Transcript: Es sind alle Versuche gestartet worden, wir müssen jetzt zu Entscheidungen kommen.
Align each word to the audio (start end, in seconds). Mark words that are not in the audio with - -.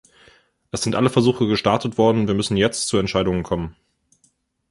Es 0.71 0.81
sind 0.81 0.95
alle 0.95 1.11
Versuche 1.11 1.45
gestartet 1.45 1.99
worden, 1.99 2.25
wir 2.27 2.33
müssen 2.33 2.57
jetzt 2.57 2.87
zu 2.87 2.97
Entscheidungen 2.97 3.43
kommen. 3.43 3.75